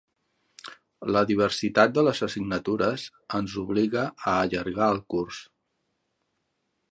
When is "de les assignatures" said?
1.97-3.05